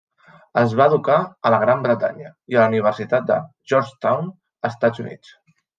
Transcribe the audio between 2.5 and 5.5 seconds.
i a la Universitat de Georgetown, Estats Units.